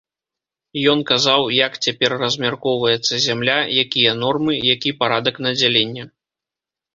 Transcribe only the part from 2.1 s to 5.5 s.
размяркоўваецца зямля, якія нормы, які парадак